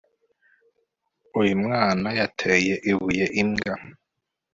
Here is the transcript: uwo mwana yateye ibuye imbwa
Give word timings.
uwo 1.37 1.51
mwana 1.63 2.07
yateye 2.19 2.73
ibuye 2.91 3.25
imbwa 3.41 3.73